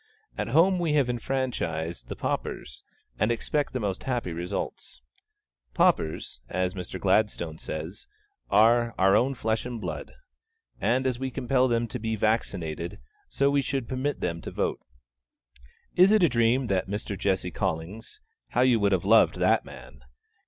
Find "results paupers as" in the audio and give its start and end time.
4.33-6.73